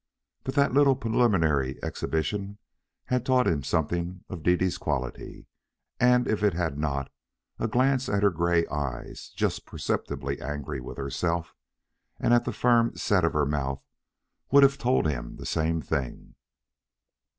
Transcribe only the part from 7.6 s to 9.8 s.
glance at her gray eyes, just